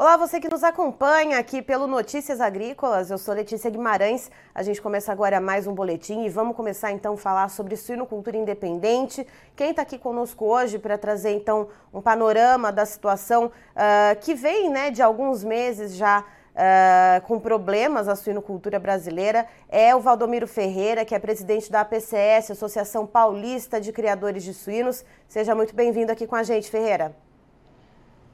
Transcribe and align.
Olá, 0.00 0.16
você 0.16 0.38
que 0.38 0.48
nos 0.48 0.62
acompanha 0.62 1.40
aqui 1.40 1.60
pelo 1.60 1.88
Notícias 1.88 2.40
Agrícolas. 2.40 3.10
Eu 3.10 3.18
sou 3.18 3.34
Letícia 3.34 3.68
Guimarães. 3.68 4.30
A 4.54 4.62
gente 4.62 4.80
começa 4.80 5.10
agora 5.10 5.40
mais 5.40 5.66
um 5.66 5.74
boletim 5.74 6.22
e 6.22 6.28
vamos 6.28 6.54
começar 6.54 6.92
então 6.92 7.14
a 7.14 7.16
falar 7.16 7.48
sobre 7.48 7.76
suinocultura 7.76 8.36
independente. 8.36 9.26
Quem 9.56 9.70
está 9.70 9.82
aqui 9.82 9.98
conosco 9.98 10.44
hoje 10.44 10.78
para 10.78 10.96
trazer 10.96 11.32
então 11.32 11.66
um 11.92 12.00
panorama 12.00 12.70
da 12.70 12.86
situação 12.86 13.46
uh, 13.46 14.20
que 14.20 14.36
vem 14.36 14.70
né, 14.70 14.92
de 14.92 15.02
alguns 15.02 15.42
meses 15.42 15.96
já 15.96 16.24
Uh, 16.58 17.24
com 17.24 17.38
problemas 17.38 18.08
a 18.08 18.16
suinocultura 18.16 18.80
brasileira 18.80 19.46
é 19.68 19.94
o 19.94 20.00
Valdomiro 20.00 20.48
Ferreira, 20.48 21.04
que 21.04 21.14
é 21.14 21.18
presidente 21.20 21.70
da 21.70 21.82
APCS, 21.82 22.50
Associação 22.50 23.06
Paulista 23.06 23.80
de 23.80 23.92
Criadores 23.92 24.42
de 24.42 24.52
Suínos. 24.52 25.04
Seja 25.28 25.54
muito 25.54 25.72
bem-vindo 25.72 26.10
aqui 26.10 26.26
com 26.26 26.34
a 26.34 26.42
gente, 26.42 26.68
Ferreira. 26.68 27.14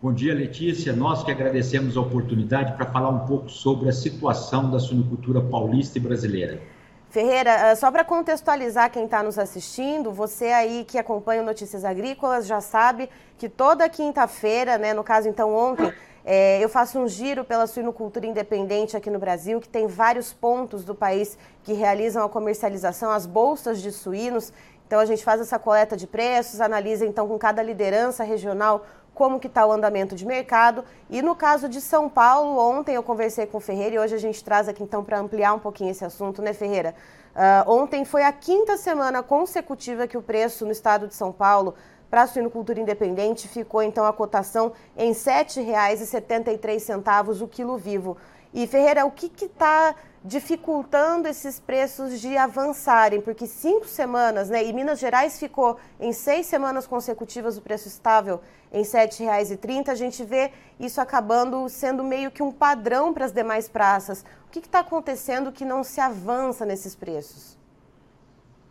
Bom 0.02 0.12
dia, 0.12 0.34
Letícia. 0.34 0.92
Nós 0.92 1.22
que 1.22 1.30
agradecemos 1.30 1.96
a 1.96 2.00
oportunidade 2.00 2.74
para 2.74 2.86
falar 2.86 3.08
um 3.08 3.26
pouco 3.26 3.48
sobre 3.48 3.88
a 3.88 3.92
situação 3.92 4.70
da 4.70 4.78
suinocultura 4.78 5.40
paulista 5.40 5.96
e 5.96 6.00
brasileira. 6.00 6.60
Ferreira, 7.08 7.70
ah, 7.70 7.76
só 7.76 7.90
para 7.90 8.04
contextualizar 8.04 8.90
quem 8.90 9.04
está 9.04 9.22
nos 9.22 9.38
assistindo, 9.38 10.10
você 10.10 10.46
aí 10.46 10.84
que 10.84 10.98
acompanha 10.98 11.42
o 11.42 11.44
Notícias 11.44 11.84
Agrícolas 11.84 12.46
já 12.46 12.60
sabe 12.60 13.08
que 13.38 13.48
toda 13.48 13.88
quinta-feira, 13.88 14.76
né, 14.76 14.92
no 14.92 15.04
caso 15.04 15.28
então 15.28 15.54
ontem, 15.54 15.92
é, 16.24 16.58
eu 16.62 16.68
faço 16.68 16.98
um 16.98 17.06
giro 17.06 17.44
pela 17.44 17.66
suinocultura 17.66 18.26
independente 18.26 18.96
aqui 18.96 19.10
no 19.10 19.18
Brasil, 19.18 19.60
que 19.60 19.68
tem 19.68 19.86
vários 19.86 20.32
pontos 20.32 20.84
do 20.84 20.94
país 20.94 21.38
que 21.62 21.72
realizam 21.72 22.24
a 22.24 22.28
comercialização, 22.28 23.10
as 23.10 23.26
bolsas 23.26 23.80
de 23.80 23.92
suínos. 23.92 24.52
Então 24.86 24.98
a 24.98 25.04
gente 25.04 25.22
faz 25.22 25.40
essa 25.40 25.58
coleta 25.58 25.96
de 25.96 26.06
preços, 26.06 26.60
analisa 26.60 27.06
então 27.06 27.28
com 27.28 27.38
cada 27.38 27.62
liderança 27.62 28.24
regional 28.24 28.84
como 29.14 29.38
que 29.38 29.46
está 29.46 29.64
o 29.64 29.72
andamento 29.72 30.14
de 30.14 30.26
mercado. 30.26 30.84
E 31.08 31.22
no 31.22 31.36
caso 31.36 31.68
de 31.68 31.80
São 31.80 32.08
Paulo, 32.08 32.58
ontem 32.58 32.96
eu 32.96 33.02
conversei 33.02 33.46
com 33.46 33.58
o 33.58 33.60
Ferreira 33.60 33.94
e 33.94 33.98
hoje 33.98 34.14
a 34.14 34.18
gente 34.18 34.42
traz 34.42 34.68
aqui 34.68 34.82
então 34.82 35.04
para 35.04 35.18
ampliar 35.18 35.54
um 35.54 35.58
pouquinho 35.58 35.90
esse 35.90 36.04
assunto, 36.04 36.42
né, 36.42 36.52
Ferreira? 36.52 36.94
Uh, 37.34 37.70
ontem 37.70 38.04
foi 38.04 38.22
a 38.22 38.32
quinta 38.32 38.76
semana 38.76 39.22
consecutiva 39.22 40.06
que 40.06 40.16
o 40.16 40.22
preço 40.22 40.64
no 40.64 40.72
estado 40.72 41.08
de 41.08 41.14
São 41.14 41.32
Paulo 41.32 41.74
para 42.10 42.22
a 42.22 42.26
suinocultura 42.26 42.78
independente 42.78 43.48
ficou 43.48 43.82
então 43.82 44.06
a 44.06 44.12
cotação 44.12 44.72
em 44.96 45.08
R$ 45.08 45.14
7,73 45.14 47.42
o 47.42 47.48
quilo 47.48 47.76
vivo. 47.76 48.16
E 48.52 48.68
Ferreira, 48.68 49.04
o 49.04 49.10
que 49.10 49.26
está 49.44 49.96
dificultando 50.24 51.28
esses 51.28 51.60
preços 51.60 52.20
de 52.20 52.36
avançarem? 52.36 53.20
Porque 53.20 53.46
cinco 53.46 53.86
semanas, 53.86 54.48
né? 54.48 54.64
E 54.64 54.72
Minas 54.72 54.98
Gerais 54.98 55.38
ficou 55.38 55.78
em 56.00 56.12
seis 56.12 56.46
semanas 56.46 56.86
consecutivas 56.86 57.58
o 57.58 57.60
preço 57.60 57.86
estável 57.86 58.40
em 58.72 58.82
R$ 58.82 58.88
7,30. 58.88 59.88
A 59.88 59.94
gente 59.94 60.24
vê 60.24 60.50
isso 60.80 61.00
acabando 61.00 61.68
sendo 61.68 62.02
meio 62.02 62.30
que 62.30 62.42
um 62.42 62.50
padrão 62.50 63.12
para 63.12 63.26
as 63.26 63.32
demais 63.32 63.68
praças. 63.68 64.24
O 64.48 64.50
que 64.50 64.60
está 64.60 64.80
acontecendo 64.80 65.52
que 65.52 65.64
não 65.64 65.84
se 65.84 66.00
avança 66.00 66.64
nesses 66.64 66.94
preços? 66.94 67.58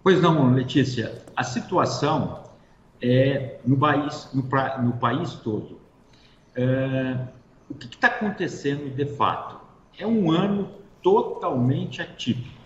Pois 0.02 0.22
não, 0.22 0.52
Letícia. 0.52 1.24
A 1.36 1.44
situação 1.44 2.44
é 3.02 3.60
no 3.64 3.78
país, 3.78 4.28
no, 4.34 4.44
no 4.82 4.94
país 4.98 5.34
todo. 5.36 5.80
É, 6.56 7.28
o 7.70 7.76
que 7.76 7.86
está 7.86 8.08
acontecendo 8.08 8.94
de 8.94 9.06
fato? 9.06 9.64
é 9.98 10.08
um 10.08 10.32
ano 10.32 10.70
totalmente 11.04 12.02
atípico. 12.02 12.64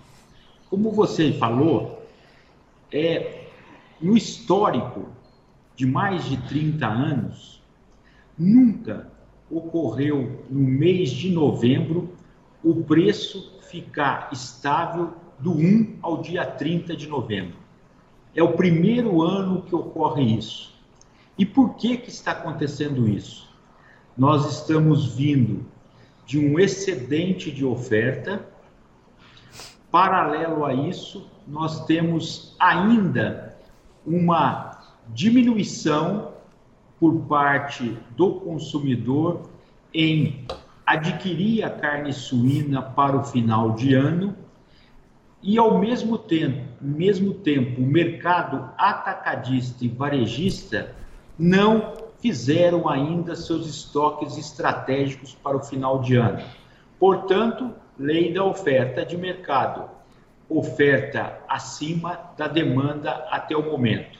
Como 0.70 0.92
você 0.92 1.34
falou, 1.34 2.08
é 2.92 3.48
no 4.00 4.16
histórico 4.16 5.10
de 5.76 5.86
mais 5.86 6.24
de 6.26 6.38
30 6.48 6.88
anos, 6.88 7.62
nunca 8.38 9.12
ocorreu 9.50 10.46
no 10.50 10.60
mês 10.60 11.10
de 11.10 11.32
novembro 11.32 12.16
o 12.64 12.84
preço 12.84 13.60
ficar 13.70 14.30
estável 14.32 15.14
do 15.40 15.52
1 15.54 15.98
ao 16.02 16.22
dia 16.22 16.46
30 16.46 16.96
de 16.96 17.08
novembro. 17.08 17.58
É 18.36 18.44
o 18.44 18.54
primeiro 18.54 19.22
ano 19.22 19.64
que 19.64 19.76
ocorre 19.76 20.24
isso. 20.24 20.76
E 21.38 21.46
por 21.46 21.76
que 21.76 21.98
que 21.98 22.10
está 22.10 22.32
acontecendo 22.32 23.08
isso? 23.08 23.48
Nós 24.18 24.52
estamos 24.52 25.16
vindo 25.16 25.66
de 26.28 26.38
um 26.38 26.60
excedente 26.60 27.50
de 27.50 27.66
oferta. 27.66 28.46
Paralelo 29.90 30.66
a 30.66 30.74
isso, 30.74 31.32
nós 31.48 31.86
temos 31.86 32.54
ainda 32.60 33.58
uma 34.06 34.82
diminuição 35.08 36.34
por 37.00 37.22
parte 37.22 37.98
do 38.18 38.34
consumidor 38.42 39.50
em 39.94 40.46
adquirir 40.86 41.64
a 41.64 41.70
carne 41.70 42.12
suína 42.12 42.82
para 42.82 43.16
o 43.16 43.24
final 43.24 43.72
de 43.72 43.94
ano 43.94 44.36
e 45.42 45.58
ao 45.58 45.80
mesmo 45.80 46.18
tempo, 46.18 46.68
mesmo 46.82 47.34
tempo, 47.34 47.82
o 47.82 47.86
mercado 47.86 48.70
atacadista 48.78 49.86
e 49.86 49.88
varejista 49.88 50.94
não 51.40 52.07
fizeram 52.20 52.90
ainda 52.90 53.36
seus 53.36 53.68
estoques 53.68 54.38
estratégicos 54.38 55.36
para 55.36 55.58
o 55.58 55.64
final 55.64 56.00
de 56.02 56.16
ano. 56.16 56.44
Portanto, 57.00 57.74
lei 57.98 58.34
da 58.34 58.44
oferta 58.44 59.06
de 59.06 59.18
mercado, 59.18 59.90
oferta 60.50 61.40
acima 61.48 62.32
da 62.38 62.48
demanda 62.48 63.12
até 63.30 63.56
o 63.56 63.64
momento. 63.64 64.17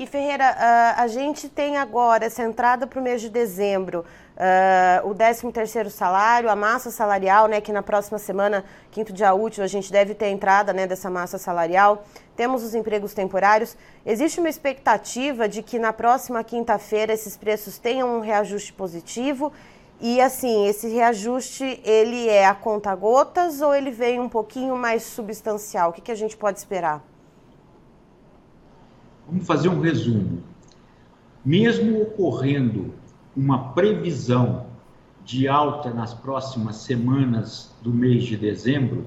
E 0.00 0.06
Ferreira, 0.06 0.56
a 0.96 1.06
gente 1.08 1.46
tem 1.46 1.76
agora 1.76 2.24
essa 2.24 2.42
entrada 2.42 2.86
para 2.86 2.98
o 2.98 3.02
mês 3.02 3.20
de 3.20 3.28
dezembro, 3.28 4.02
uh, 4.34 5.06
o 5.06 5.14
13º 5.14 5.90
salário, 5.90 6.48
a 6.48 6.56
massa 6.56 6.90
salarial, 6.90 7.46
né, 7.46 7.60
que 7.60 7.70
na 7.70 7.82
próxima 7.82 8.18
semana, 8.18 8.64
quinto 8.90 9.12
dia 9.12 9.34
útil, 9.34 9.62
a 9.62 9.66
gente 9.66 9.92
deve 9.92 10.14
ter 10.14 10.24
a 10.24 10.30
entrada 10.30 10.72
né, 10.72 10.86
dessa 10.86 11.10
massa 11.10 11.36
salarial. 11.36 12.02
Temos 12.34 12.64
os 12.64 12.74
empregos 12.74 13.12
temporários. 13.12 13.76
Existe 14.06 14.40
uma 14.40 14.48
expectativa 14.48 15.46
de 15.46 15.62
que 15.62 15.78
na 15.78 15.92
próxima 15.92 16.42
quinta-feira 16.42 17.12
esses 17.12 17.36
preços 17.36 17.76
tenham 17.76 18.08
um 18.16 18.20
reajuste 18.20 18.72
positivo 18.72 19.52
e 20.00 20.18
assim, 20.18 20.66
esse 20.66 20.88
reajuste, 20.88 21.78
ele 21.84 22.26
é 22.26 22.46
a 22.46 22.54
conta 22.54 22.94
gotas 22.94 23.60
ou 23.60 23.74
ele 23.74 23.90
vem 23.90 24.18
um 24.18 24.30
pouquinho 24.30 24.74
mais 24.76 25.02
substancial? 25.02 25.90
O 25.90 25.92
que, 25.92 26.00
que 26.00 26.10
a 26.10 26.14
gente 26.16 26.38
pode 26.38 26.58
esperar? 26.58 27.09
Vamos 29.30 29.46
fazer 29.46 29.68
um 29.68 29.80
resumo. 29.80 30.42
Mesmo 31.44 32.02
ocorrendo 32.02 32.92
uma 33.36 33.72
previsão 33.72 34.66
de 35.24 35.46
alta 35.46 35.94
nas 35.94 36.12
próximas 36.12 36.78
semanas 36.78 37.72
do 37.80 37.94
mês 37.94 38.24
de 38.24 38.36
dezembro, 38.36 39.06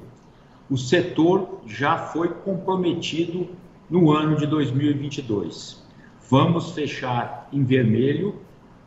o 0.70 0.78
setor 0.78 1.60
já 1.68 1.98
foi 1.98 2.30
comprometido 2.30 3.50
no 3.90 4.14
ano 4.14 4.38
de 4.38 4.48
2022. 4.48 5.84
Vamos 6.30 6.72
fechar 6.72 7.50
em 7.52 7.66
vermelho. 7.66 8.36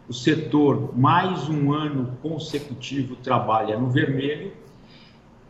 O 0.09 0.15
setor, 0.15 0.97
mais 0.97 1.51
um 1.51 1.71
ano 1.71 2.17
consecutivo, 2.23 3.15
trabalha 3.15 3.79
no 3.79 3.91
vermelho. 3.91 4.53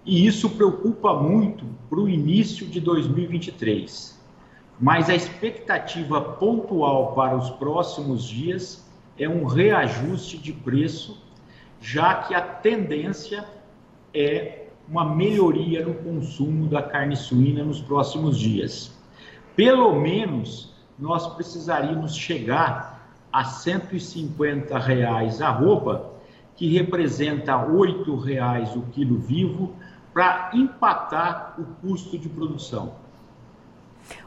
E 0.04 0.26
isso 0.26 0.50
preocupa 0.50 1.14
muito 1.14 1.64
para 1.88 2.00
o 2.00 2.08
início 2.08 2.66
de 2.66 2.80
2023 2.80 4.15
mas 4.78 5.08
a 5.08 5.14
expectativa 5.14 6.20
pontual 6.20 7.14
para 7.14 7.36
os 7.36 7.50
próximos 7.50 8.24
dias 8.24 8.86
é 9.18 9.28
um 9.28 9.44
reajuste 9.44 10.36
de 10.36 10.52
preço, 10.52 11.22
já 11.80 12.14
que 12.16 12.34
a 12.34 12.40
tendência 12.40 13.44
é 14.12 14.66
uma 14.88 15.04
melhoria 15.04 15.84
no 15.84 15.94
consumo 15.94 16.68
da 16.68 16.82
carne 16.82 17.16
suína 17.16 17.64
nos 17.64 17.80
próximos 17.80 18.38
dias. 18.38 18.94
Pelo 19.54 19.98
menos 19.98 20.74
nós 20.98 21.26
precisaríamos 21.34 22.14
chegar 22.14 23.10
a 23.32 23.44
150 23.44 24.78
reais 24.78 25.40
a 25.42 25.50
roupa, 25.50 26.10
que 26.54 26.72
representa 26.72 27.56
R$ 27.56 28.24
reais 28.24 28.74
o 28.74 28.82
quilo 28.92 29.18
vivo, 29.18 29.74
para 30.12 30.50
empatar 30.54 31.54
o 31.58 31.64
custo 31.86 32.18
de 32.18 32.28
produção. 32.28 32.94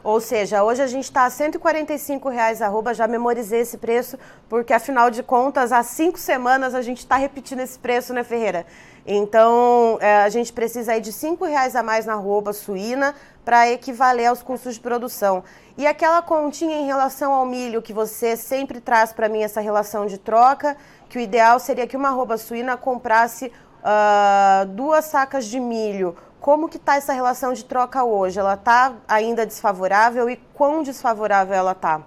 Ou 0.02 0.20
seja, 0.20 0.62
hoje 0.62 0.82
a 0.82 0.86
gente 0.86 1.04
está 1.04 1.24
a 1.24 1.30
145 1.30 2.28
reais 2.28 2.62
arroba, 2.62 2.94
já 2.94 3.06
memorizei 3.06 3.60
esse 3.60 3.78
preço, 3.78 4.18
porque 4.48 4.72
afinal 4.72 5.10
de 5.10 5.22
contas, 5.22 5.72
há 5.72 5.82
cinco 5.82 6.18
semanas 6.18 6.74
a 6.74 6.82
gente 6.82 6.98
está 6.98 7.16
repetindo 7.16 7.60
esse 7.60 7.78
preço, 7.78 8.12
né, 8.14 8.24
Ferreira? 8.24 8.66
Então, 9.06 9.98
é, 10.00 10.22
a 10.22 10.28
gente 10.28 10.52
precisa 10.52 10.92
aí 10.92 11.00
de 11.00 11.10
R$ 11.10 11.36
reais 11.48 11.74
a 11.74 11.82
mais 11.82 12.06
na 12.06 12.12
arroba 12.14 12.52
suína 12.52 13.14
para 13.44 13.70
equivaler 13.70 14.26
aos 14.26 14.42
custos 14.42 14.74
de 14.74 14.80
produção. 14.80 15.42
E 15.76 15.86
aquela 15.86 16.20
continha 16.22 16.76
em 16.76 16.86
relação 16.86 17.32
ao 17.32 17.46
milho 17.46 17.80
que 17.82 17.92
você 17.92 18.36
sempre 18.36 18.80
traz 18.80 19.12
para 19.12 19.28
mim 19.28 19.42
essa 19.42 19.60
relação 19.60 20.06
de 20.06 20.18
troca, 20.18 20.76
que 21.08 21.18
o 21.18 21.20
ideal 21.20 21.58
seria 21.58 21.86
que 21.86 21.96
uma 21.96 22.10
arroba 22.10 22.36
suína 22.36 22.76
comprasse 22.76 23.50
uh, 23.80 24.66
duas 24.66 25.06
sacas 25.06 25.46
de 25.46 25.58
milho 25.58 26.14
como 26.40 26.68
que 26.68 26.78
está 26.78 26.96
essa 26.96 27.12
relação 27.12 27.52
de 27.52 27.64
troca 27.64 28.02
hoje? 28.02 28.38
Ela 28.38 28.54
está 28.54 28.94
ainda 29.06 29.44
desfavorável 29.44 30.28
e 30.30 30.36
quão 30.54 30.82
desfavorável 30.82 31.54
ela 31.54 31.72
está? 31.72 32.00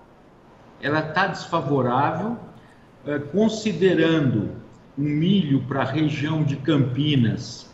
Ela 0.81 0.99
está 1.07 1.27
desfavorável, 1.27 2.35
eh, 3.05 3.19
considerando 3.31 4.51
um 4.97 5.03
milho 5.03 5.63
para 5.63 5.81
a 5.81 5.85
região 5.85 6.43
de 6.43 6.55
Campinas 6.57 7.71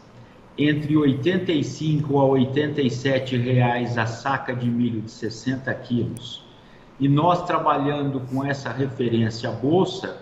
entre 0.57 0.95
85 0.97 2.19
a 2.19 2.25
87 2.25 3.38
reais 3.38 3.97
a 3.97 4.06
saca 4.06 4.53
de 4.53 4.69
milho 4.69 5.01
de 5.01 5.11
60 5.11 5.73
quilos, 5.75 6.45
e 7.00 7.07
nós 7.07 7.45
trabalhando 7.45 8.19
com 8.29 8.44
essa 8.44 8.69
referência 8.69 9.50
bolsa, 9.50 10.17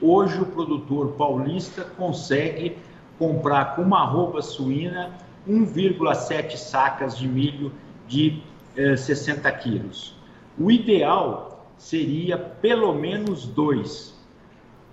hoje 0.00 0.38
o 0.38 0.44
produtor 0.44 1.12
paulista 1.12 1.84
consegue 1.96 2.76
comprar 3.18 3.74
com 3.74 3.82
uma 3.82 4.02
arroba 4.02 4.42
suína 4.42 5.10
1,7 5.48 6.56
sacas 6.56 7.16
de 7.16 7.26
milho 7.26 7.72
de 8.06 8.42
eh, 8.76 8.96
60 8.96 9.50
quilos. 9.52 10.14
O 10.58 10.70
ideal 10.70 11.66
seria 11.76 12.36
pelo 12.36 12.92
menos 12.92 13.46
dois, 13.46 14.14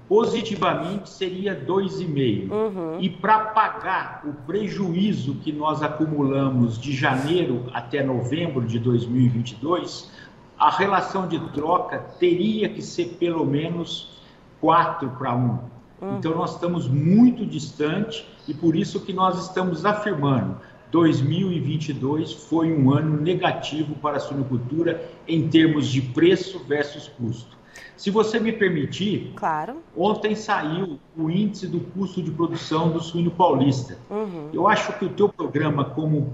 positivamente 0.07 1.09
seria 1.09 1.55
2,5. 1.55 2.51
Uhum. 2.51 2.99
E 2.99 3.09
para 3.09 3.39
pagar 3.39 4.21
o 4.25 4.33
prejuízo 4.45 5.35
que 5.35 5.51
nós 5.51 5.81
acumulamos 5.81 6.79
de 6.79 6.93
janeiro 6.93 7.65
até 7.73 8.03
novembro 8.03 8.65
de 8.65 8.77
2022, 8.79 10.11
a 10.57 10.69
relação 10.69 11.27
de 11.27 11.39
troca 11.49 11.99
teria 12.19 12.69
que 12.69 12.81
ser 12.81 13.17
pelo 13.19 13.45
menos 13.45 14.21
4 14.61 15.09
para 15.11 15.35
1. 15.35 15.59
Uhum. 16.05 16.17
Então 16.17 16.35
nós 16.35 16.53
estamos 16.53 16.87
muito 16.87 17.45
distante 17.45 18.27
e 18.47 18.53
por 18.53 18.75
isso 18.75 18.99
que 18.99 19.11
nós 19.11 19.41
estamos 19.45 19.85
afirmando 19.85 20.57
2022 20.91 22.31
foi 22.31 22.71
um 22.71 22.91
ano 22.91 23.19
negativo 23.19 23.95
para 23.95 24.17
a 24.17 24.19
suinocultura 24.19 25.09
em 25.27 25.49
termos 25.49 25.87
de 25.87 26.01
preço 26.01 26.59
versus 26.59 27.07
custo. 27.07 27.55
Se 27.97 28.09
você 28.09 28.39
me 28.39 28.51
permitir, 28.51 29.33
claro. 29.35 29.77
ontem 29.95 30.35
saiu 30.35 30.99
o 31.17 31.29
índice 31.29 31.67
do 31.67 31.79
custo 31.79 32.21
de 32.21 32.31
produção 32.31 32.91
do 32.91 33.01
suíno 33.01 33.31
paulista. 33.31 33.97
Uhum. 34.09 34.49
Eu 34.53 34.67
acho 34.67 34.93
que 34.97 35.05
o 35.05 35.09
teu 35.09 35.27
programa, 35.27 35.83
como 35.83 36.33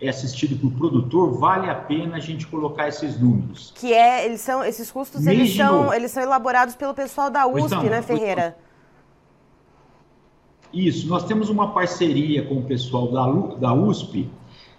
é 0.00 0.08
assistido 0.08 0.56
por 0.56 0.72
produtor, 0.76 1.38
vale 1.38 1.70
a 1.70 1.74
pena 1.74 2.16
a 2.16 2.20
gente 2.20 2.46
colocar 2.46 2.88
esses 2.88 3.20
números. 3.20 3.72
Que 3.76 3.92
é, 3.92 4.24
eles 4.24 4.40
são, 4.40 4.64
esses 4.64 4.90
custos 4.90 5.26
eles 5.26 5.54
são, 5.54 5.94
eles 5.94 6.10
são 6.10 6.22
elaborados 6.22 6.74
pelo 6.74 6.94
pessoal 6.94 7.30
da 7.30 7.46
USP, 7.46 7.66
então, 7.66 7.82
né, 7.84 8.02
Ferreira? 8.02 8.56
Isso, 10.72 11.08
nós 11.08 11.24
temos 11.24 11.50
uma 11.50 11.72
parceria 11.72 12.46
com 12.46 12.58
o 12.58 12.62
pessoal 12.62 13.12
da, 13.12 13.26
da 13.56 13.74
USP 13.74 14.30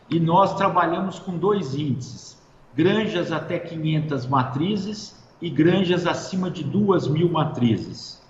e 0.09 0.19
nós 0.19 0.55
trabalhamos 0.55 1.19
com 1.19 1.37
dois 1.37 1.75
índices: 1.75 2.41
granjas 2.75 3.31
até 3.31 3.59
500 3.59 4.25
matrizes 4.25 5.23
e 5.41 5.49
granjas 5.49 6.07
acima 6.07 6.49
de 6.49 6.63
2 6.63 7.09
mil 7.09 7.29
matrizes. 7.29 8.23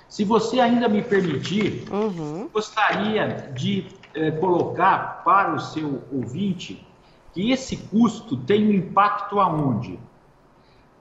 Se 0.08 0.24
você 0.24 0.58
ainda 0.58 0.88
me 0.88 1.02
permitir, 1.02 1.84
uhum. 1.92 2.48
gostaria 2.50 3.52
de 3.54 3.88
eh, 4.14 4.30
colocar 4.30 5.22
para 5.22 5.54
o 5.54 5.60
seu 5.60 6.02
ouvinte 6.10 6.86
que 7.34 7.50
esse 7.50 7.76
custo 7.76 8.38
tem 8.38 8.66
um 8.66 8.72
impacto 8.72 9.38
aonde? 9.38 9.98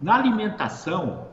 Na 0.01 0.15
alimentação, 0.15 1.27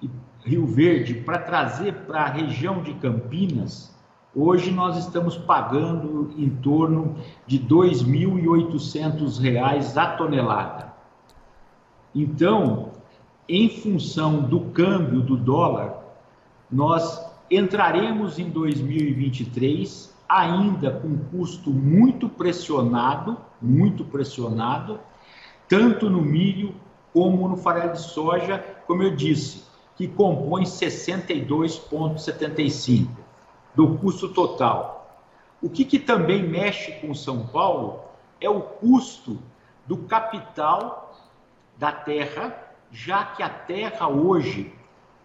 e 0.00 0.08
Rio 0.44 0.68
Verde 0.68 1.14
para 1.14 1.40
trazer 1.40 2.06
para 2.06 2.20
a 2.20 2.28
região 2.28 2.80
de 2.80 2.94
Campinas, 2.94 3.92
hoje 4.36 4.70
nós 4.70 4.96
estamos 4.98 5.36
pagando 5.36 6.32
em 6.38 6.48
torno 6.48 7.16
de 7.44 7.56
R$ 7.56 7.66
2.800 7.70 9.96
a 9.96 10.06
tonelada. 10.12 10.94
Então, 12.14 12.94
em 13.48 13.68
função 13.68 14.42
do 14.42 14.60
câmbio 14.70 15.20
do 15.20 15.36
dólar, 15.36 16.02
nós 16.70 17.20
entraremos 17.50 18.38
em 18.38 18.48
2023 18.50 20.14
ainda 20.28 20.90
com 20.90 21.16
custo 21.30 21.70
muito 21.70 22.28
pressionado, 22.28 23.38
muito 23.60 24.04
pressionado, 24.04 25.00
tanto 25.68 26.10
no 26.10 26.22
milho 26.22 26.74
como 27.12 27.48
no 27.48 27.56
farelo 27.56 27.92
de 27.92 28.00
soja, 28.00 28.58
como 28.86 29.02
eu 29.02 29.14
disse, 29.14 29.64
que 29.96 30.08
compõe 30.08 30.64
62,75% 30.64 33.08
do 33.74 33.98
custo 33.98 34.30
total. 34.30 35.20
O 35.62 35.70
que, 35.70 35.84
que 35.84 35.98
também 35.98 36.42
mexe 36.42 36.92
com 37.00 37.14
São 37.14 37.46
Paulo 37.46 38.00
é 38.40 38.48
o 38.48 38.60
custo 38.60 39.38
do 39.86 39.98
capital 39.98 41.14
da 41.78 41.92
terra, 41.92 42.63
já 42.94 43.24
que 43.24 43.42
a 43.42 43.48
terra 43.48 44.08
hoje 44.08 44.72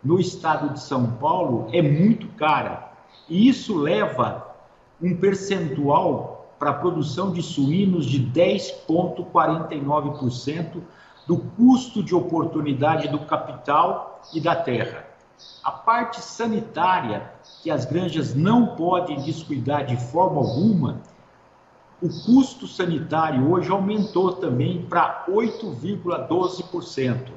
no 0.03 0.19
estado 0.19 0.73
de 0.73 0.79
São 0.79 1.11
Paulo 1.11 1.67
é 1.71 1.83
muito 1.83 2.27
cara. 2.29 2.91
E 3.29 3.47
isso 3.47 3.77
leva 3.77 4.55
um 4.99 5.15
percentual 5.15 6.51
para 6.57 6.71
a 6.71 6.73
produção 6.73 7.31
de 7.31 7.43
suínos 7.43 8.07
de 8.07 8.19
10,49% 8.19 10.81
do 11.27 11.38
custo 11.38 12.01
de 12.01 12.15
oportunidade 12.15 13.07
do 13.07 13.19
capital 13.19 14.19
e 14.33 14.41
da 14.41 14.55
terra. 14.55 15.05
A 15.63 15.71
parte 15.71 16.21
sanitária, 16.21 17.31
que 17.61 17.69
as 17.69 17.85
granjas 17.85 18.33
não 18.33 18.75
podem 18.75 19.21
descuidar 19.21 19.85
de 19.85 19.95
forma 19.95 20.41
alguma, 20.41 21.03
o 22.01 22.10
custo 22.24 22.65
sanitário 22.68 23.51
hoje 23.51 23.70
aumentou 23.70 24.32
também 24.34 24.82
para 24.84 25.25
8,12%. 25.29 27.27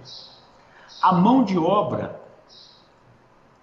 A 1.03 1.13
mão 1.13 1.45
de 1.45 1.59
obra 1.59 2.21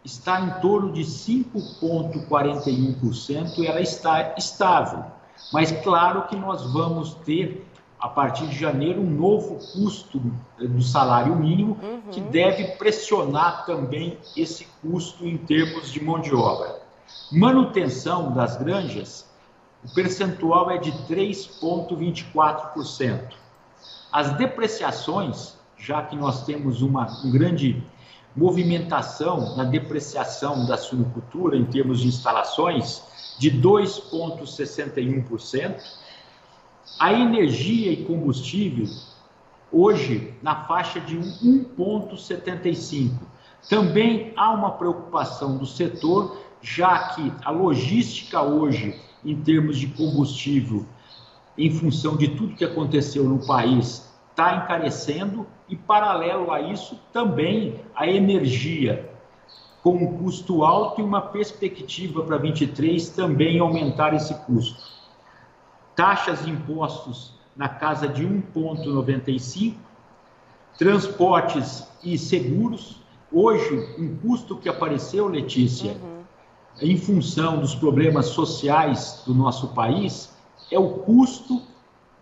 está 0.04 0.42
em 0.42 0.50
torno 0.60 0.92
de 0.92 1.04
5,41% 1.04 3.58
e 3.58 3.68
ela 3.68 3.80
está 3.82 4.36
estável. 4.38 5.06
Mas 5.54 5.72
claro 5.72 6.28
que 6.28 6.36
nós 6.36 6.70
vamos 6.72 7.14
ter 7.26 7.66
a 8.00 8.08
partir 8.08 8.48
de 8.48 8.58
janeiro, 8.58 9.02
um 9.02 9.10
novo 9.10 9.60
custo 9.74 10.22
do 10.58 10.82
salário 10.82 11.36
mínimo, 11.36 11.78
uhum. 11.84 12.02
que 12.12 12.22
deve 12.22 12.64
pressionar 12.78 13.66
também 13.66 14.18
esse 14.38 14.66
custo 14.82 15.28
em 15.28 15.38
termos 15.38 15.92
de 15.92 16.02
mão 16.02 16.20
de 16.20 16.34
obra. 16.34 16.82
Manutenção 17.30 18.32
das 18.32 18.56
granjas, 18.56 19.29
o 19.84 19.90
percentual 19.94 20.72
é 20.72 20.78
de 20.78 20.92
3,24%. 20.92 23.34
As 24.12 24.36
depreciações, 24.38 25.56
já 25.78 26.02
que 26.02 26.16
nós 26.16 26.46
temos 26.46 26.82
uma 26.82 27.08
um 27.24 27.30
grande 27.32 27.84
movimentação 28.36 29.56
na 29.56 29.64
depreciação 29.64 30.66
da 30.66 30.76
suinocultura 30.78 31.56
em 31.58 31.66
termos 31.66 32.02
de 32.02 32.08
instalações, 32.08 33.04
de 33.38 33.52
2,61%. 33.52 35.80
A 37.00 37.14
energia 37.14 37.92
e 37.92 38.04
combustível, 38.04 38.88
hoje, 39.72 40.34
na 40.42 40.66
faixa 40.66 41.00
de 41.00 41.16
1,75%. 41.18 43.12
Também 43.70 44.34
há 44.36 44.50
uma 44.52 44.72
preocupação 44.72 45.56
do 45.58 45.66
setor, 45.66 46.38
já 46.62 47.10
que 47.10 47.34
a 47.44 47.52
logística 47.52 48.42
hoje, 48.42 49.00
em 49.24 49.36
termos 49.42 49.78
de 49.78 49.88
combustível, 49.88 50.86
em 51.58 51.72
função 51.72 52.16
de 52.16 52.30
tudo 52.30 52.56
que 52.56 52.64
aconteceu 52.64 53.24
no 53.24 53.46
país, 53.46 54.10
está 54.32 54.56
encarecendo 54.56 55.46
e, 55.68 55.76
paralelo 55.76 56.52
a 56.52 56.62
isso, 56.62 56.98
também 57.12 57.76
a 57.96 58.08
energia, 58.08 59.10
com 59.84 59.96
um 59.96 60.18
custo 60.18 60.64
alto 60.64 61.02
e 61.02 61.04
uma 61.04 61.22
perspectiva 61.22 62.24
para 62.24 62.38
23 62.38 63.10
também 63.10 63.60
aumentar 63.60 64.14
esse 64.14 64.34
custo. 64.46 64.82
Taxas 65.96 66.46
e 66.46 66.50
impostos 66.50 67.34
na 67.56 67.68
casa 67.68 68.08
de 68.08 68.26
1,95, 68.26 69.76
transportes 70.78 71.86
e 72.02 72.18
seguros. 72.18 73.02
Hoje, 73.32 73.96
um 73.98 74.16
custo 74.16 74.56
que 74.56 74.70
apareceu, 74.70 75.28
Letícia, 75.28 75.92
uhum. 75.92 76.19
Em 76.82 76.98
função 76.98 77.60
dos 77.60 77.76
problemas 77.76 78.28
sociais 78.28 79.24
do 79.26 79.34
nosso 79.34 79.70
país, 79.70 80.36
é 80.72 80.80
o 80.80 80.90
custo 80.90 81.62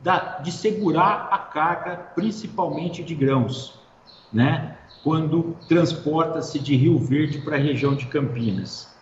da, 0.02 0.40
de 0.40 0.52
segurar 0.52 1.30
a 1.32 1.38
carga, 1.38 1.96
principalmente 2.16 3.04
de 3.04 3.14
grãos, 3.14 3.80
né? 4.32 4.78
quando 5.04 5.56
transporta-se 5.68 6.60
de 6.60 6.76
Rio 6.76 6.98
Verde 7.00 7.40
para 7.40 7.56
a 7.56 7.60
região 7.60 7.96
de 7.96 8.08
Campinas. 8.08 8.94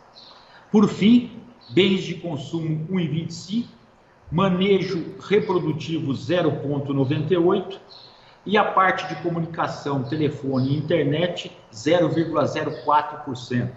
Por 0.71 0.87
fim, 0.87 1.41
bens 1.69 2.03
de 2.03 2.15
consumo 2.15 2.87
1,25, 2.91 3.65
manejo 4.31 5.15
reprodutivo 5.19 6.11
0,98 6.11 7.79
e 8.45 8.57
a 8.57 8.63
parte 8.63 9.07
de 9.07 9.15
comunicação, 9.21 10.03
telefone 10.03 10.69
e 10.69 10.77
internet 10.77 11.51
0,04%, 11.73 13.71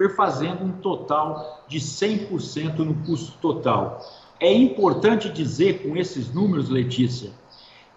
perfazendo 0.00 0.64
um 0.64 0.72
total 0.72 1.62
de 1.68 1.78
100% 1.78 2.78
no 2.78 2.94
custo 3.04 3.36
total. 3.36 4.00
É 4.40 4.50
importante 4.50 5.28
dizer 5.28 5.82
com 5.82 5.94
esses 5.94 6.32
números, 6.32 6.70
Letícia, 6.70 7.32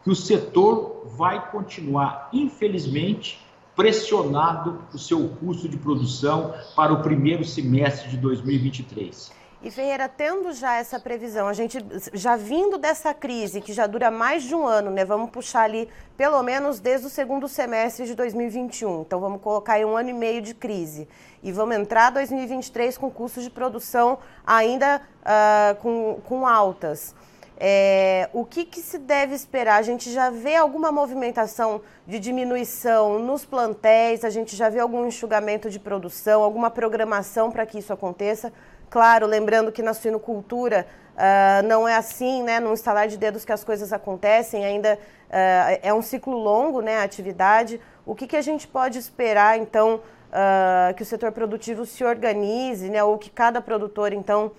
que 0.03 0.09
o 0.09 0.15
setor 0.15 1.07
vai 1.15 1.49
continuar, 1.49 2.27
infelizmente, 2.33 3.39
pressionado 3.73 4.79
o 4.93 4.97
seu 4.97 5.29
custo 5.29 5.69
de 5.69 5.77
produção 5.77 6.53
para 6.75 6.91
o 6.91 7.01
primeiro 7.01 7.45
semestre 7.45 8.09
de 8.09 8.17
2023. 8.17 9.31
E 9.63 9.71
Ferreira, 9.71 10.09
tendo 10.09 10.51
já 10.51 10.75
essa 10.75 10.99
previsão, 10.99 11.47
a 11.47 11.53
gente 11.53 11.77
já 12.11 12.35
vindo 12.35 12.77
dessa 12.77 13.13
crise 13.13 13.61
que 13.61 13.71
já 13.71 13.87
dura 13.87 14.11
mais 14.11 14.43
de 14.43 14.53
um 14.53 14.67
ano, 14.67 14.91
né? 14.91 15.05
Vamos 15.05 15.29
puxar 15.29 15.61
ali 15.61 15.87
pelo 16.17 16.43
menos 16.43 16.81
desde 16.81 17.07
o 17.07 17.09
segundo 17.09 17.47
semestre 17.47 18.05
de 18.05 18.13
2021. 18.13 19.03
Então 19.03 19.21
vamos 19.21 19.41
colocar 19.41 19.75
aí 19.75 19.85
um 19.85 19.95
ano 19.95 20.09
e 20.09 20.13
meio 20.13 20.41
de 20.41 20.53
crise. 20.53 21.07
E 21.41 21.49
vamos 21.49 21.77
entrar 21.77 22.09
2023 22.09 22.97
com 22.97 23.09
custos 23.09 23.41
de 23.45 23.49
produção 23.49 24.17
ainda 24.45 25.01
uh, 25.21 25.75
com, 25.81 26.19
com 26.27 26.45
altas. 26.45 27.15
É, 27.57 28.29
o 28.33 28.43
que, 28.43 28.65
que, 28.65 28.81
se 28.81 28.97
deve 28.97 29.33
esperar? 29.33 29.77
A 29.77 29.81
gente 29.81 30.11
já 30.11 30.29
vê 30.29 30.57
alguma 30.57 30.91
movimentação 30.91 31.81
de 32.05 32.19
diminuição 32.19 33.19
nos 33.19 33.45
plantéis, 33.45 34.25
a 34.25 34.29
gente 34.29 34.55
já 34.55 34.69
vê 34.69 34.79
algum 34.79 35.05
enxugamento 35.07 35.69
de 35.69 35.79
produção, 35.79 36.43
alguma 36.43 36.69
programação 36.69 37.49
para 37.49 37.65
que 37.65 37.79
isso 37.79 37.93
aconteça. 37.93 38.51
Claro, 38.93 39.25
lembrando 39.25 39.71
que 39.71 39.81
na 39.81 39.91
suinocultura 39.91 40.85
uh, 41.15 41.67
não 41.67 41.87
é 41.87 41.95
assim, 41.95 42.43
né? 42.43 42.59
Num 42.59 42.73
instalar 42.73 43.07
de 43.07 43.17
dedos 43.17 43.43
que 43.43 43.51
as 43.51 43.63
coisas 43.63 43.91
acontecem, 43.91 44.63
ainda 44.63 44.99
uh, 44.99 45.79
é 45.81 45.91
um 45.91 46.03
ciclo 46.03 46.37
longo, 46.37 46.79
né? 46.79 46.97
A 46.97 47.03
atividade. 47.03 47.81
O 48.05 48.13
que, 48.13 48.27
que 48.27 48.35
a 48.35 48.41
gente 48.43 48.67
pode 48.67 48.99
esperar, 48.99 49.57
então, 49.57 49.95
uh, 49.95 50.93
que 50.93 51.01
o 51.01 51.05
setor 51.07 51.31
produtivo 51.31 51.87
se 51.87 52.03
organize, 52.03 52.87
né? 52.87 53.03
Ou 53.03 53.17
que 53.17 53.31
cada 53.31 53.59
produtor, 53.59 54.13
então, 54.13 54.51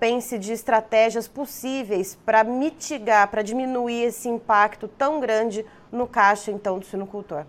pense 0.00 0.36
de 0.38 0.52
estratégias 0.52 1.28
possíveis 1.28 2.18
para 2.26 2.42
mitigar, 2.42 3.28
para 3.28 3.42
diminuir 3.42 4.06
esse 4.06 4.28
impacto 4.28 4.88
tão 4.88 5.20
grande 5.20 5.64
no 5.92 6.04
caixa, 6.04 6.50
então, 6.50 6.80
do 6.80 6.84
suinocultor? 6.84 7.44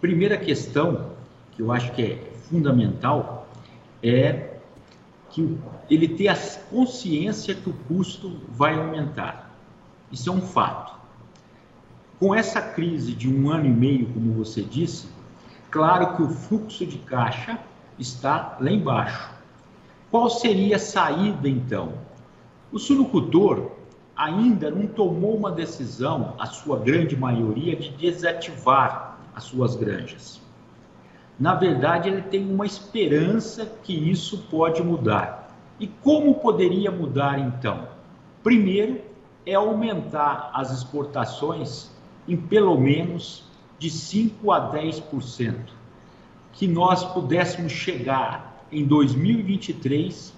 Primeira 0.00 0.36
questão, 0.36 1.12
que 1.52 1.62
eu 1.62 1.70
acho 1.70 1.92
que 1.92 2.02
é 2.02 2.18
fundamental, 2.48 3.43
é 4.04 4.58
que 5.30 5.58
ele 5.90 6.08
ter 6.08 6.28
a 6.28 6.36
consciência 6.70 7.54
que 7.54 7.70
o 7.70 7.72
custo 7.88 8.40
vai 8.48 8.78
aumentar. 8.78 9.50
Isso 10.12 10.28
é 10.28 10.32
um 10.32 10.42
fato. 10.42 10.94
Com 12.20 12.34
essa 12.34 12.60
crise 12.60 13.12
de 13.14 13.32
um 13.32 13.50
ano 13.50 13.66
e 13.66 13.70
meio, 13.70 14.06
como 14.12 14.32
você 14.34 14.62
disse, 14.62 15.08
claro 15.70 16.16
que 16.16 16.22
o 16.22 16.28
fluxo 16.28 16.86
de 16.86 16.98
caixa 16.98 17.58
está 17.98 18.56
lá 18.60 18.70
embaixo. 18.70 19.30
Qual 20.10 20.28
seria 20.28 20.76
a 20.76 20.78
saída 20.78 21.48
então? 21.48 21.94
O 22.70 22.78
suinocultor 22.78 23.72
ainda 24.14 24.70
não 24.70 24.86
tomou 24.86 25.34
uma 25.36 25.50
decisão, 25.50 26.34
a 26.38 26.46
sua 26.46 26.78
grande 26.78 27.16
maioria, 27.16 27.74
de 27.74 27.90
desativar 27.90 29.18
as 29.34 29.44
suas 29.44 29.74
granjas 29.74 30.43
na 31.38 31.54
verdade, 31.54 32.08
ele 32.08 32.22
tem 32.22 32.48
uma 32.48 32.64
esperança 32.64 33.66
que 33.82 33.92
isso 33.92 34.46
pode 34.50 34.82
mudar. 34.82 35.52
E 35.80 35.88
como 35.88 36.34
poderia 36.36 36.90
mudar 36.90 37.38
então? 37.38 37.88
Primeiro, 38.42 39.00
é 39.44 39.54
aumentar 39.54 40.50
as 40.54 40.70
exportações 40.70 41.90
em 42.28 42.36
pelo 42.36 42.78
menos 42.78 43.44
de 43.78 43.90
5 43.90 44.50
a 44.52 44.72
10%, 44.72 45.54
que 46.52 46.68
nós 46.68 47.04
pudéssemos 47.04 47.72
chegar 47.72 48.64
em 48.70 48.84
2023 48.84 50.32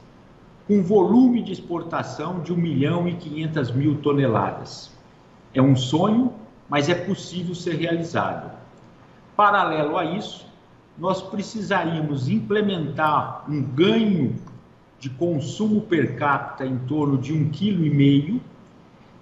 com 0.66 0.82
volume 0.82 1.42
de 1.42 1.52
exportação 1.52 2.40
de 2.40 2.52
1 2.52 2.56
milhão 2.56 3.08
e 3.08 3.14
500 3.14 3.70
mil 3.72 3.98
toneladas. 3.98 4.90
É 5.54 5.62
um 5.62 5.76
sonho, 5.76 6.32
mas 6.68 6.88
é 6.88 6.94
possível 6.94 7.54
ser 7.54 7.76
realizado. 7.76 8.50
Paralelo 9.36 9.96
a 9.96 10.04
isso, 10.04 10.45
nós 10.98 11.22
precisaríamos 11.22 12.28
implementar 12.28 13.44
um 13.48 13.62
ganho 13.62 14.36
de 14.98 15.10
consumo 15.10 15.82
per 15.82 16.16
capita 16.16 16.64
em 16.64 16.78
torno 16.78 17.18
de 17.18 17.32
um 17.32 17.50
quilo 17.50 17.84
e 17.84 17.90
meio 17.90 18.40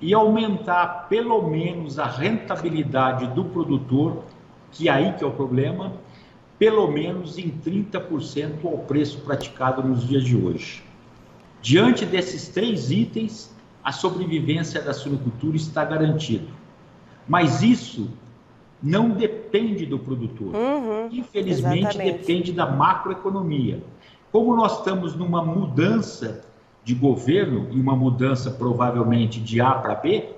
e 0.00 0.14
aumentar 0.14 1.08
pelo 1.08 1.48
menos 1.48 1.98
a 1.98 2.06
rentabilidade 2.06 3.26
do 3.28 3.44
produtor, 3.44 4.22
que 4.70 4.88
é 4.88 4.92
aí 4.92 5.12
que 5.14 5.24
é 5.24 5.26
o 5.26 5.32
problema, 5.32 5.92
pelo 6.58 6.90
menos 6.90 7.38
em 7.38 7.50
30% 7.50 8.64
ao 8.64 8.78
preço 8.78 9.18
praticado 9.20 9.82
nos 9.82 10.06
dias 10.06 10.24
de 10.24 10.36
hoje. 10.36 10.82
Diante 11.60 12.04
desses 12.04 12.48
três 12.48 12.90
itens, 12.90 13.52
a 13.82 13.90
sobrevivência 13.90 14.80
da 14.80 14.92
suinocultura 14.92 15.56
está 15.56 15.84
garantida. 15.84 16.46
Mas 17.26 17.62
isso 17.62 18.10
não 18.84 19.08
depende 19.08 19.86
do 19.86 19.98
produtor. 19.98 20.54
Uhum, 20.54 21.08
Infelizmente, 21.10 21.84
exatamente. 21.84 22.18
depende 22.18 22.52
da 22.52 22.66
macroeconomia. 22.66 23.82
Como 24.30 24.54
nós 24.54 24.78
estamos 24.78 25.16
numa 25.16 25.42
mudança 25.42 26.44
de 26.84 26.94
governo 26.94 27.68
e 27.70 27.80
uma 27.80 27.96
mudança 27.96 28.50
provavelmente 28.50 29.40
de 29.40 29.58
A 29.58 29.72
para 29.72 29.94
B, 29.94 30.28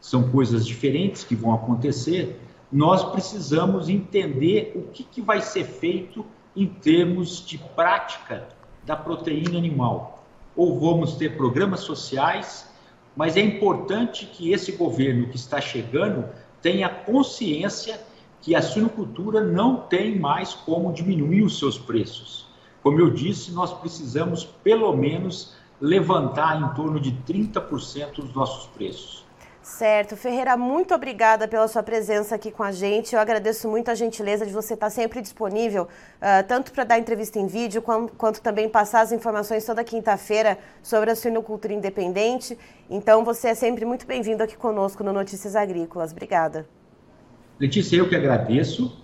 são 0.00 0.28
coisas 0.28 0.66
diferentes 0.66 1.22
que 1.22 1.36
vão 1.36 1.54
acontecer, 1.54 2.40
nós 2.70 3.04
precisamos 3.04 3.88
entender 3.88 4.72
o 4.74 4.90
que, 4.90 5.04
que 5.04 5.20
vai 5.20 5.40
ser 5.40 5.64
feito 5.64 6.26
em 6.56 6.66
termos 6.66 7.46
de 7.46 7.58
prática 7.58 8.48
da 8.84 8.96
proteína 8.96 9.56
animal. 9.56 10.24
Ou 10.56 10.80
vamos 10.80 11.14
ter 11.14 11.36
programas 11.36 11.80
sociais, 11.80 12.68
mas 13.14 13.36
é 13.36 13.40
importante 13.40 14.26
que 14.26 14.50
esse 14.50 14.72
governo 14.72 15.28
que 15.28 15.36
está 15.36 15.60
chegando 15.60 16.24
tenha 16.62 16.88
consciência 16.88 18.00
que 18.40 18.54
a 18.54 18.62
suinocultura 18.62 19.40
não 19.40 19.76
tem 19.76 20.18
mais 20.18 20.54
como 20.54 20.92
diminuir 20.92 21.42
os 21.42 21.58
seus 21.58 21.78
preços. 21.78 22.46
Como 22.82 22.98
eu 22.98 23.10
disse, 23.10 23.52
nós 23.52 23.72
precisamos 23.72 24.44
pelo 24.44 24.96
menos 24.96 25.54
levantar 25.80 26.60
em 26.60 26.74
torno 26.74 26.98
de 26.98 27.12
30% 27.12 28.14
dos 28.16 28.34
nossos 28.34 28.66
preços. 28.68 29.21
Certo. 29.72 30.16
Ferreira, 30.16 30.54
muito 30.54 30.94
obrigada 30.94 31.48
pela 31.48 31.66
sua 31.66 31.82
presença 31.82 32.34
aqui 32.34 32.50
com 32.50 32.62
a 32.62 32.70
gente. 32.70 33.14
Eu 33.14 33.20
agradeço 33.20 33.66
muito 33.66 33.90
a 33.90 33.94
gentileza 33.94 34.44
de 34.44 34.52
você 34.52 34.74
estar 34.74 34.90
sempre 34.90 35.22
disponível, 35.22 35.84
uh, 35.84 36.46
tanto 36.46 36.72
para 36.72 36.84
dar 36.84 36.98
entrevista 36.98 37.38
em 37.38 37.46
vídeo, 37.46 37.80
quanto, 37.80 38.12
quanto 38.12 38.42
também 38.42 38.68
passar 38.68 39.00
as 39.00 39.12
informações 39.12 39.64
toda 39.64 39.82
quinta-feira 39.82 40.58
sobre 40.82 41.10
a 41.10 41.16
suinocultura 41.16 41.72
independente. 41.72 42.56
Então, 42.90 43.24
você 43.24 43.48
é 43.48 43.54
sempre 43.54 43.86
muito 43.86 44.06
bem-vindo 44.06 44.42
aqui 44.42 44.58
conosco 44.58 45.02
no 45.02 45.10
Notícias 45.10 45.56
Agrícolas. 45.56 46.12
Obrigada. 46.12 46.66
Letícia, 47.58 47.96
eu 47.96 48.06
que 48.06 48.14
agradeço. 48.14 49.02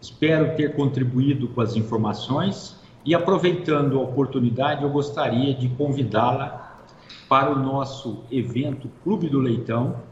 Espero 0.00 0.56
ter 0.56 0.74
contribuído 0.74 1.46
com 1.50 1.60
as 1.60 1.76
informações 1.76 2.76
e, 3.04 3.14
aproveitando 3.14 3.96
a 3.96 4.02
oportunidade, 4.02 4.82
eu 4.82 4.90
gostaria 4.90 5.54
de 5.54 5.68
convidá-la 5.68 6.76
para 7.28 7.52
o 7.52 7.56
nosso 7.56 8.24
evento 8.32 8.90
Clube 9.04 9.28
do 9.28 9.38
Leitão, 9.38 10.07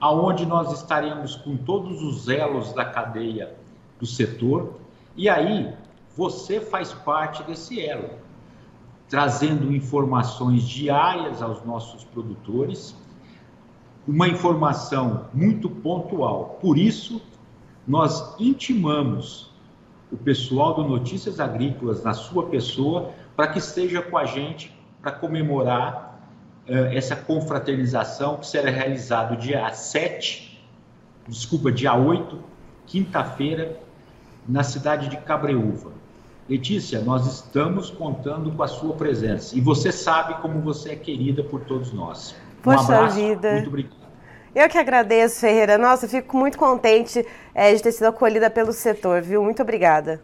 aonde 0.00 0.44
nós 0.44 0.72
estaremos 0.72 1.36
com 1.36 1.56
todos 1.56 2.02
os 2.02 2.28
elos 2.28 2.72
da 2.72 2.84
cadeia 2.84 3.54
do 3.98 4.06
setor. 4.06 4.74
E 5.16 5.28
aí, 5.28 5.72
você 6.16 6.60
faz 6.60 6.92
parte 6.92 7.42
desse 7.42 7.80
elo, 7.80 8.10
trazendo 9.08 9.74
informações 9.74 10.62
diárias 10.62 11.42
aos 11.42 11.64
nossos 11.64 12.04
produtores, 12.04 12.96
uma 14.06 14.28
informação 14.28 15.26
muito 15.32 15.68
pontual. 15.68 16.58
Por 16.60 16.78
isso, 16.78 17.20
nós 17.86 18.34
intimamos 18.38 19.50
o 20.10 20.16
pessoal 20.16 20.74
do 20.74 20.84
Notícias 20.84 21.40
Agrícolas 21.40 22.02
na 22.02 22.14
sua 22.14 22.46
pessoa 22.46 23.10
para 23.34 23.48
que 23.48 23.58
esteja 23.58 24.00
com 24.02 24.16
a 24.16 24.24
gente 24.24 24.76
para 25.02 25.12
comemorar 25.12 26.05
essa 26.68 27.14
confraternização 27.14 28.36
que 28.38 28.46
será 28.46 28.70
realizado 28.70 29.36
dia 29.36 29.72
7, 29.72 30.60
desculpa, 31.28 31.70
dia 31.70 31.94
8, 31.94 32.38
quinta-feira, 32.86 33.78
na 34.48 34.62
cidade 34.62 35.08
de 35.08 35.16
Cabreúva. 35.18 35.92
Letícia, 36.48 37.00
nós 37.00 37.26
estamos 37.26 37.90
contando 37.90 38.52
com 38.52 38.62
a 38.62 38.68
sua 38.68 38.94
presença 38.94 39.56
e 39.56 39.60
você 39.60 39.90
sabe 39.90 40.40
como 40.40 40.60
você 40.60 40.90
é 40.92 40.96
querida 40.96 41.42
por 41.42 41.60
todos 41.62 41.92
nós. 41.92 42.36
Poxa 42.62 42.78
um 42.78 42.84
abraço, 42.84 43.16
vida. 43.16 43.52
muito 43.52 43.68
obrigado. 43.68 44.06
Eu 44.54 44.68
que 44.68 44.78
agradeço, 44.78 45.40
Ferreira. 45.40 45.76
Nossa, 45.76 46.08
fico 46.08 46.36
muito 46.36 46.56
contente 46.56 47.26
é, 47.54 47.74
de 47.74 47.82
ter 47.82 47.92
sido 47.92 48.06
acolhida 48.06 48.48
pelo 48.48 48.72
setor, 48.72 49.20
viu? 49.20 49.42
Muito 49.42 49.60
obrigada. 49.60 50.22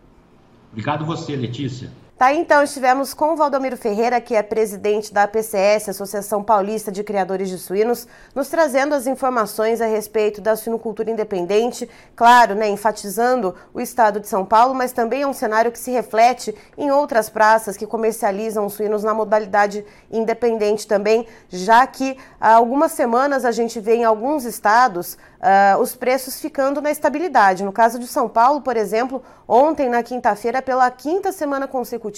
Obrigado 0.71 1.05
você, 1.05 1.37
Letícia. 1.37 1.91
Tá, 2.23 2.33
então 2.33 2.63
estivemos 2.63 3.13
com 3.13 3.33
o 3.33 3.37
Valdomiro 3.37 3.77
Ferreira, 3.77 4.21
que 4.21 4.37
é 4.37 4.45
presidente 4.45 5.13
da 5.13 5.25
APCS, 5.25 5.89
Associação 5.89 6.41
Paulista 6.41 6.93
de 6.93 7.03
Criadores 7.03 7.49
de 7.49 7.59
Suínos, 7.59 8.07
nos 8.33 8.49
trazendo 8.49 8.95
as 8.95 9.09
informações 9.09 9.81
a 9.81 9.87
respeito 9.87 10.41
da 10.41 10.55
suinocultura 10.55 11.11
independente, 11.11 11.91
claro, 12.15 12.55
né, 12.55 12.69
enfatizando 12.69 13.57
o 13.75 13.81
estado 13.81 14.21
de 14.21 14.29
São 14.29 14.45
Paulo, 14.45 14.73
mas 14.73 14.93
também 14.93 15.23
é 15.23 15.27
um 15.27 15.33
cenário 15.33 15.73
que 15.73 15.79
se 15.81 15.91
reflete 15.91 16.55
em 16.79 16.93
outras 16.93 17.29
praças 17.29 17.77
que 17.77 17.89
comercializam 17.89 18.69
suínos 18.69 19.03
na 19.03 19.13
modalidade 19.13 19.85
independente 20.09 20.87
também, 20.87 21.27
já 21.49 21.85
que 21.89 22.17
há 22.41 22.55
algumas 22.55 22.93
semanas 22.93 23.45
a 23.45 23.51
gente 23.51 23.81
vê 23.81 23.97
em 23.97 24.05
alguns 24.05 24.45
estados 24.45 25.15
uh, 25.41 25.81
os 25.81 25.97
preços 25.97 26.41
ficando 26.41 26.81
na 26.81 26.93
estabilidade. 26.93 27.65
No 27.65 27.73
caso 27.73 27.99
de 27.99 28.07
São 28.07 28.29
Paulo, 28.29 28.61
por 28.61 28.77
exemplo, 28.77 29.21
ontem, 29.49 29.89
na 29.89 30.05
quinta-feira, 30.05 30.63
pela 30.63 30.89
quinta 30.89 31.33
semana 31.33 31.67
consecutiva, 31.67 32.12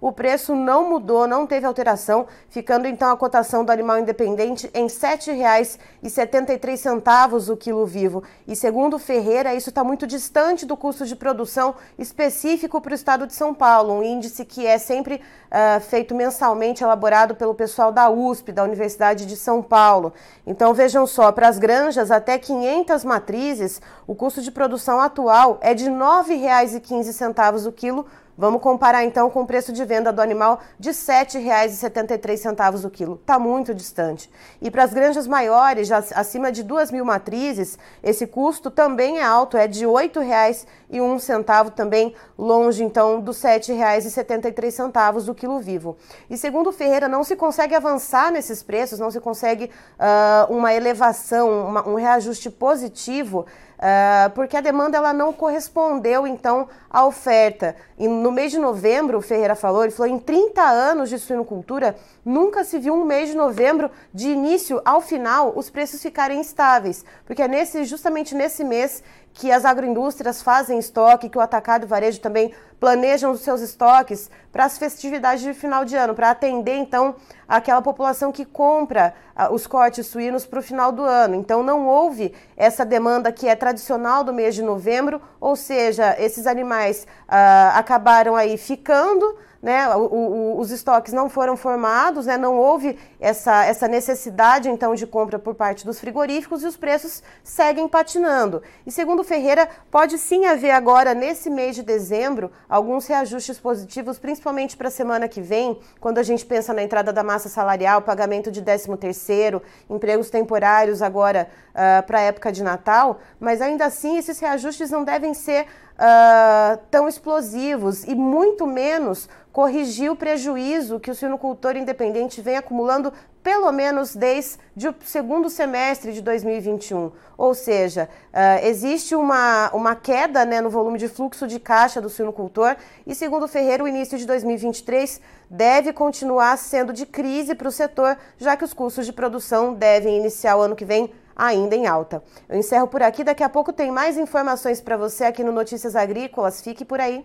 o 0.00 0.10
preço 0.12 0.54
não 0.54 0.88
mudou, 0.88 1.26
não 1.26 1.46
teve 1.46 1.66
alteração, 1.66 2.26
ficando 2.48 2.88
então 2.88 3.10
a 3.10 3.16
cotação 3.16 3.64
do 3.64 3.70
animal 3.70 3.98
independente 3.98 4.70
em 4.72 4.84
R$ 4.84 4.88
7,73 4.88 7.52
o 7.52 7.56
quilo 7.56 7.84
vivo. 7.86 8.22
E 8.46 8.54
segundo 8.56 8.98
Ferreira, 8.98 9.54
isso 9.54 9.68
está 9.68 9.84
muito 9.84 10.06
distante 10.06 10.64
do 10.64 10.74
custo 10.76 11.04
de 11.06 11.16
produção 11.16 11.74
específico 11.98 12.80
para 12.80 12.92
o 12.92 12.94
estado 12.94 13.26
de 13.26 13.34
São 13.34 13.52
Paulo, 13.54 13.94
um 13.94 14.02
índice 14.02 14.44
que 14.44 14.66
é 14.66 14.78
sempre 14.78 15.16
uh, 15.16 15.80
feito 15.80 16.14
mensalmente, 16.14 16.82
elaborado 16.82 17.34
pelo 17.34 17.54
pessoal 17.54 17.92
da 17.92 18.10
USP, 18.10 18.52
da 18.52 18.64
Universidade 18.64 19.26
de 19.26 19.36
São 19.36 19.62
Paulo. 19.62 20.12
Então 20.46 20.74
vejam 20.74 21.06
só, 21.06 21.32
para 21.32 21.48
as 21.48 21.58
granjas 21.58 22.10
até 22.10 22.38
500 22.38 23.04
matrizes, 23.04 23.80
o 24.06 24.14
custo 24.14 24.42
de 24.42 24.50
produção 24.50 25.00
atual 25.00 25.58
é 25.60 25.74
de 25.74 25.84
R$ 25.84 25.90
9,15 25.90 27.66
o 27.66 27.72
quilo 27.72 28.06
Vamos 28.36 28.60
comparar 28.60 29.04
então 29.04 29.30
com 29.30 29.42
o 29.42 29.46
preço 29.46 29.72
de 29.72 29.84
venda 29.84 30.12
do 30.12 30.20
animal 30.20 30.58
de 30.78 30.88
R$ 30.90 30.94
7,73 30.94 32.84
o 32.84 32.90
quilo. 32.90 33.14
Está 33.14 33.38
muito 33.38 33.72
distante. 33.72 34.28
E 34.60 34.70
para 34.70 34.82
as 34.82 34.92
granjas 34.92 35.28
maiores, 35.28 35.86
já 35.86 35.98
acima 35.98 36.50
de 36.50 36.64
2 36.64 36.90
mil 36.90 37.04
matrizes, 37.04 37.78
esse 38.02 38.26
custo 38.26 38.72
também 38.72 39.18
é 39.18 39.22
alto, 39.22 39.56
é 39.56 39.68
de 39.68 39.86
R$ 39.86 39.92
8,01, 39.92 41.70
também 41.70 42.12
longe 42.36 42.82
então 42.82 43.20
dos 43.20 43.40
R$ 43.40 43.60
7,73 43.60 45.28
o 45.28 45.34
quilo 45.34 45.60
vivo. 45.60 45.96
E 46.28 46.36
segundo 46.36 46.72
Ferreira, 46.72 47.06
não 47.06 47.22
se 47.22 47.36
consegue 47.36 47.76
avançar 47.76 48.32
nesses 48.32 48.64
preços, 48.64 48.98
não 48.98 49.12
se 49.12 49.20
consegue 49.20 49.66
uh, 49.66 50.52
uma 50.52 50.74
elevação, 50.74 51.68
uma, 51.68 51.88
um 51.88 51.94
reajuste 51.94 52.50
positivo 52.50 53.46
Uh, 53.84 54.30
porque 54.30 54.56
a 54.56 54.62
demanda 54.62 54.96
ela 54.96 55.12
não 55.12 55.30
correspondeu 55.30 56.26
então 56.26 56.66
à 56.88 57.04
oferta. 57.04 57.76
E 57.98 58.08
no 58.08 58.32
mês 58.32 58.50
de 58.50 58.58
novembro, 58.58 59.18
o 59.18 59.20
Ferreira 59.20 59.54
falou, 59.54 59.82
ele 59.82 59.92
falou, 59.92 60.10
em 60.10 60.18
30 60.18 60.62
anos 60.62 61.10
de 61.10 61.18
suinocultura, 61.18 61.94
nunca 62.24 62.64
se 62.64 62.78
viu 62.78 62.94
um 62.94 63.04
mês 63.04 63.28
de 63.28 63.36
novembro, 63.36 63.90
de 64.12 64.30
início 64.30 64.80
ao 64.84 65.00
final, 65.00 65.52
os 65.54 65.68
preços 65.68 66.02
ficarem 66.02 66.40
estáveis. 66.40 67.04
Porque 67.26 67.42
é 67.42 67.48
nesse, 67.48 67.84
justamente 67.84 68.34
nesse 68.34 68.64
mês 68.64 69.02
que 69.34 69.50
as 69.50 69.64
agroindústrias 69.64 70.40
fazem 70.40 70.78
estoque, 70.78 71.28
que 71.28 71.36
o 71.36 71.40
atacado 71.40 71.88
varejo 71.88 72.20
também 72.20 72.54
planejam 72.78 73.32
os 73.32 73.40
seus 73.40 73.60
estoques 73.60 74.30
para 74.52 74.64
as 74.64 74.78
festividades 74.78 75.42
de 75.42 75.52
final 75.52 75.84
de 75.84 75.96
ano, 75.96 76.14
para 76.14 76.30
atender 76.30 76.76
então 76.76 77.16
aquela 77.48 77.82
população 77.82 78.30
que 78.30 78.44
compra 78.44 79.12
uh, 79.36 79.52
os 79.52 79.66
cortes 79.66 80.06
suínos 80.06 80.46
para 80.46 80.60
o 80.60 80.62
final 80.62 80.92
do 80.92 81.02
ano. 81.02 81.34
Então 81.34 81.62
não 81.64 81.86
houve 81.86 82.32
essa 82.56 82.84
demanda 82.84 83.32
que 83.32 83.48
é 83.48 83.56
tradicional 83.56 84.22
do 84.22 84.32
mês 84.32 84.54
de 84.54 84.62
novembro, 84.62 85.20
ou 85.40 85.56
seja, 85.56 86.14
esses 86.18 86.46
animais 86.46 87.04
uh, 87.26 87.76
acabaram 87.76 88.36
aí 88.36 88.56
ficando 88.56 89.36
né, 89.64 89.88
o, 89.96 90.00
o, 90.00 90.60
os 90.60 90.70
estoques 90.70 91.14
não 91.14 91.30
foram 91.30 91.56
formados, 91.56 92.26
né, 92.26 92.36
não 92.36 92.58
houve 92.58 92.98
essa, 93.18 93.64
essa 93.64 93.88
necessidade 93.88 94.68
então 94.68 94.94
de 94.94 95.06
compra 95.06 95.38
por 95.38 95.54
parte 95.54 95.86
dos 95.86 95.98
frigoríficos 95.98 96.62
e 96.62 96.66
os 96.66 96.76
preços 96.76 97.22
seguem 97.42 97.88
patinando. 97.88 98.62
E 98.86 98.92
segundo 98.92 99.24
Ferreira, 99.24 99.66
pode 99.90 100.18
sim 100.18 100.44
haver 100.44 100.72
agora, 100.72 101.14
nesse 101.14 101.48
mês 101.48 101.74
de 101.74 101.82
dezembro, 101.82 102.52
alguns 102.68 103.06
reajustes 103.06 103.58
positivos, 103.58 104.18
principalmente 104.18 104.76
para 104.76 104.88
a 104.88 104.90
semana 104.90 105.28
que 105.28 105.40
vem, 105.40 105.80
quando 105.98 106.18
a 106.18 106.22
gente 106.22 106.44
pensa 106.44 106.74
na 106.74 106.82
entrada 106.82 107.10
da 107.10 107.24
massa 107.24 107.48
salarial, 107.48 108.02
pagamento 108.02 108.52
de 108.52 108.60
13 108.60 108.94
terceiro, 108.98 109.62
empregos 109.88 110.28
temporários 110.28 111.00
agora 111.00 111.48
uh, 111.70 112.06
para 112.06 112.18
a 112.18 112.22
época 112.22 112.52
de 112.52 112.62
Natal, 112.62 113.18
mas 113.40 113.62
ainda 113.62 113.86
assim 113.86 114.18
esses 114.18 114.38
reajustes 114.38 114.90
não 114.90 115.04
devem 115.04 115.32
ser 115.32 115.66
uh, 115.98 116.78
tão 116.90 117.08
explosivos 117.08 118.04
e 118.04 118.14
muito 118.14 118.66
menos 118.66 119.28
corrigir 119.52 120.10
o 120.10 120.16
prejuízo 120.16 120.98
que 120.98 121.10
o 121.10 121.14
suinocultor 121.14 121.76
independente 121.76 122.40
vem 122.40 122.56
acumulando 122.56 123.12
pelo 123.42 123.70
menos 123.70 124.16
desde 124.16 124.88
o 124.88 124.94
segundo 125.04 125.50
semestre 125.50 126.14
de 126.14 126.22
2021. 126.22 127.12
Ou 127.36 127.54
seja, 127.54 128.08
uh, 128.32 128.66
existe 128.66 129.14
uma, 129.14 129.70
uma 129.74 129.94
queda 129.94 130.46
né, 130.46 130.62
no 130.62 130.70
volume 130.70 130.98
de 130.98 131.08
fluxo 131.08 131.46
de 131.46 131.60
caixa 131.60 132.00
do 132.00 132.08
suinocultor 132.08 132.74
e, 133.06 133.14
segundo 133.14 133.46
Ferreira, 133.46 133.84
o 133.84 133.88
início 133.88 134.16
de 134.16 134.26
2023 134.26 135.20
deve 135.50 135.92
continuar 135.92 136.56
sendo 136.56 136.92
de 136.92 137.04
crise 137.04 137.54
para 137.54 137.68
o 137.68 137.72
setor, 137.72 138.16
já 138.38 138.56
que 138.56 138.64
os 138.64 138.72
custos 138.72 139.04
de 139.04 139.12
produção 139.12 139.74
devem 139.74 140.16
iniciar 140.16 140.56
o 140.56 140.62
ano 140.62 140.74
que 140.74 140.86
vem 140.86 141.12
ainda 141.36 141.74
em 141.74 141.86
alta. 141.86 142.22
Eu 142.48 142.58
encerro 142.58 142.88
por 142.88 143.02
aqui, 143.02 143.24
daqui 143.24 143.42
a 143.42 143.48
pouco 143.48 143.72
tem 143.72 143.90
mais 143.90 144.16
informações 144.16 144.80
para 144.80 144.96
você 144.96 145.24
aqui 145.24 145.42
no 145.42 145.52
Notícias 145.52 145.96
Agrícolas. 145.96 146.60
Fique 146.60 146.84
por 146.84 147.00
aí. 147.00 147.24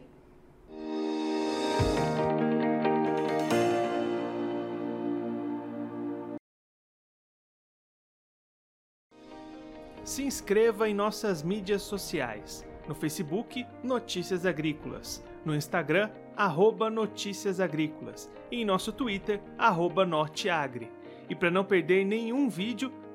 se 10.10 10.24
inscreva 10.24 10.90
em 10.90 10.94
nossas 10.94 11.44
mídias 11.44 11.84
sociais. 11.84 12.66
No 12.88 12.96
Facebook, 12.96 13.64
Notícias 13.84 14.44
Agrícolas. 14.44 15.24
No 15.46 15.56
Instagram, 15.56 16.10
arroba 16.36 16.90
Notícias 16.90 17.60
Agrícolas. 17.60 18.28
E 18.52 18.62
em 18.62 18.66
nosso 18.66 18.92
Twitter, 18.92 19.40
arroba 19.56 20.08
Norteagri. 20.08 20.92
E 21.30 21.36
para 21.36 21.52
não 21.52 21.64
perder 21.64 22.06
nenhum 22.06 22.50
vídeo, 22.50 22.92